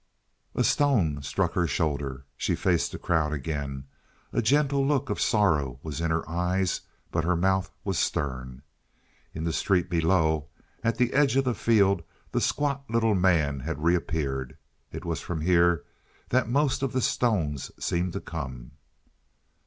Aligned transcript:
A 0.55 0.63
stone 0.63 1.21
struck 1.21 1.53
her 1.53 1.67
shoulder. 1.67 2.25
She 2.35 2.55
faced 2.55 2.91
the 2.91 2.97
crowd 2.97 3.31
again; 3.33 3.83
a 4.33 4.41
gentle 4.41 4.83
look 4.83 5.11
of 5.11 5.21
sorrow 5.21 5.79
was 5.83 6.01
in 6.01 6.09
her 6.09 6.27
eyes, 6.27 6.81
but 7.11 7.23
her 7.23 7.35
mouth 7.35 7.69
was 7.83 7.99
stern. 7.99 8.63
In 9.35 9.43
the 9.43 9.53
street 9.53 9.91
below 9.91 10.47
at 10.83 10.97
the 10.97 11.13
edge 11.13 11.35
of 11.35 11.43
the 11.45 11.53
field 11.53 12.01
the 12.31 12.41
squat 12.41 12.83
little 12.89 13.13
man 13.13 13.59
had 13.59 13.83
reappeared. 13.83 14.57
It 14.91 15.05
was 15.05 15.21
from 15.21 15.41
here 15.41 15.83
that 16.29 16.49
most 16.49 16.81
of 16.81 16.93
the 16.93 17.01
stones 17.03 17.69
seemed 17.79 18.13
to 18.13 18.21
come. 18.21 18.71